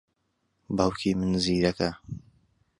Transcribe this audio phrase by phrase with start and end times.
[0.75, 1.89] باوکی من زیرەکە.